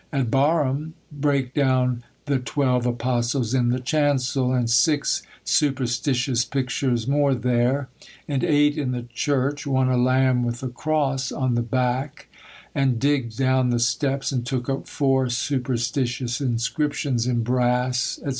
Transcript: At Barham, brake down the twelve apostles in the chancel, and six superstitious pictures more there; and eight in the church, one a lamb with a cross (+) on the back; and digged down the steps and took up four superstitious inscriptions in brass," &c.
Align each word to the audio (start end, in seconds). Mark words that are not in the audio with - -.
At 0.11 0.31
Barham, 0.31 0.95
brake 1.11 1.53
down 1.53 2.01
the 2.25 2.39
twelve 2.39 2.87
apostles 2.87 3.53
in 3.53 3.69
the 3.69 3.79
chancel, 3.79 4.51
and 4.51 4.67
six 4.67 5.21
superstitious 5.45 6.43
pictures 6.43 7.07
more 7.07 7.35
there; 7.35 7.87
and 8.27 8.43
eight 8.43 8.79
in 8.79 8.93
the 8.93 9.05
church, 9.13 9.67
one 9.67 9.89
a 9.89 9.97
lamb 9.97 10.41
with 10.43 10.63
a 10.63 10.69
cross 10.69 11.31
(+) 11.31 11.31
on 11.31 11.53
the 11.53 11.61
back; 11.61 12.29
and 12.73 12.99
digged 12.99 13.37
down 13.37 13.69
the 13.69 13.77
steps 13.77 14.31
and 14.31 14.43
took 14.43 14.67
up 14.67 14.87
four 14.87 15.29
superstitious 15.29 16.41
inscriptions 16.41 17.27
in 17.27 17.43
brass," 17.43 18.19
&c. 18.25 18.29